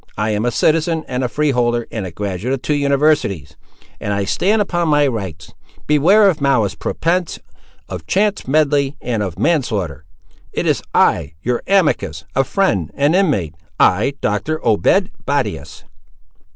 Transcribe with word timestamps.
I 0.17 0.31
am 0.31 0.45
a 0.45 0.51
citizen, 0.51 1.03
and 1.07 1.23
a 1.23 1.29
freeholder, 1.29 1.85
and 1.91 2.07
a 2.07 2.11
graduate 2.11 2.55
of 2.55 2.63
two 2.63 2.73
universities; 2.73 3.55
and 3.99 4.13
I 4.15 4.25
stand 4.25 4.59
upon 4.59 4.87
my 4.89 5.05
rights! 5.05 5.53
Beware 5.85 6.27
of 6.27 6.41
malice 6.41 6.73
prepense, 6.73 7.37
of 7.87 8.07
chance 8.07 8.47
medley, 8.47 8.97
and 8.99 9.21
of 9.21 9.37
manslaughter. 9.37 10.05
It 10.53 10.65
is 10.65 10.81
I—your 10.95 11.61
amicus; 11.67 12.25
a 12.33 12.43
friend 12.43 12.89
and 12.95 13.13
inmate. 13.15 13.53
I—Dr. 13.79 14.59
Obed 14.65 15.11
Battius." 15.27 15.83